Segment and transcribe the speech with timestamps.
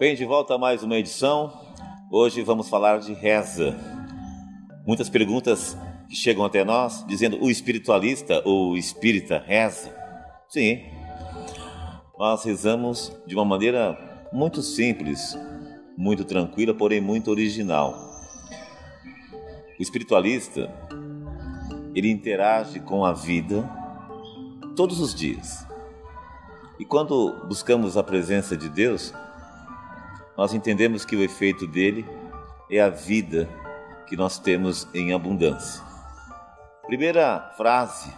[0.00, 1.52] Bem, de volta a mais uma edição.
[2.10, 3.76] Hoje vamos falar de reza.
[4.86, 5.76] Muitas perguntas
[6.08, 9.94] que chegam até nós dizendo o espiritualista ou espírita reza.
[10.48, 10.80] Sim,
[12.18, 15.38] nós rezamos de uma maneira muito simples,
[15.98, 17.92] muito tranquila, porém muito original.
[19.78, 20.72] O espiritualista,
[21.94, 23.68] ele interage com a vida
[24.74, 25.66] todos os dias.
[26.78, 29.12] E quando buscamos a presença de Deus,
[30.40, 32.02] nós entendemos que o efeito dele
[32.70, 33.46] é a vida
[34.06, 35.84] que nós temos em abundância.
[36.86, 38.10] Primeira frase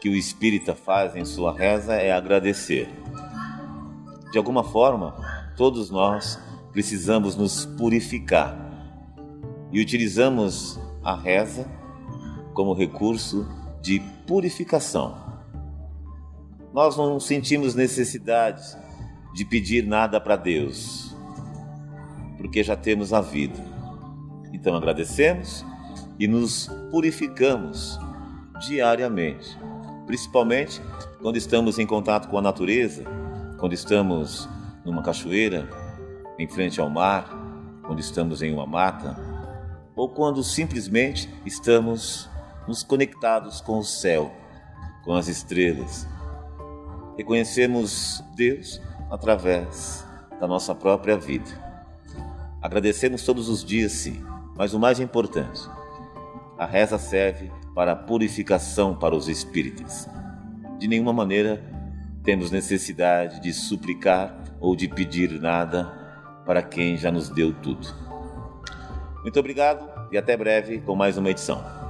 [0.00, 2.88] que o espírita faz em sua reza é agradecer.
[4.30, 5.16] De alguma forma,
[5.56, 6.38] todos nós
[6.70, 8.56] precisamos nos purificar
[9.72, 11.68] e utilizamos a reza
[12.54, 13.48] como recurso
[13.82, 13.98] de
[14.28, 15.42] purificação.
[16.72, 18.62] Nós não sentimos necessidade
[19.34, 21.07] de pedir nada para Deus,
[22.38, 23.58] porque já temos a vida.
[24.52, 25.66] Então agradecemos
[26.18, 27.98] e nos purificamos
[28.66, 29.58] diariamente,
[30.06, 30.80] principalmente
[31.20, 33.04] quando estamos em contato com a natureza,
[33.58, 34.48] quando estamos
[34.84, 35.68] numa cachoeira,
[36.38, 37.28] em frente ao mar,
[37.84, 39.16] quando estamos em uma mata,
[39.94, 42.30] ou quando simplesmente estamos
[42.66, 44.32] nos conectados com o céu,
[45.04, 46.06] com as estrelas.
[47.16, 48.80] Reconhecemos Deus
[49.10, 50.06] através
[50.40, 51.67] da nossa própria vida.
[52.60, 54.24] Agradecemos todos os dias, sim,
[54.56, 55.60] mas o mais importante,
[56.58, 60.08] a reza serve para a purificação para os espíritos.
[60.78, 61.62] De nenhuma maneira
[62.24, 65.84] temos necessidade de suplicar ou de pedir nada
[66.44, 67.86] para quem já nos deu tudo.
[69.22, 71.87] Muito obrigado e até breve com mais uma edição.